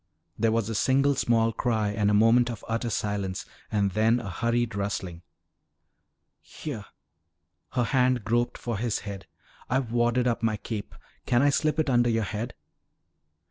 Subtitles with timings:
[0.35, 4.31] There was a single small cry and a moment of utter silence and then a
[4.31, 5.21] hurried rustling.
[6.41, 6.85] "Here."
[7.73, 9.27] Her hand groped for his head.
[9.69, 10.95] "I've wadded up my cape.
[11.27, 12.55] Can I slip it under your head?"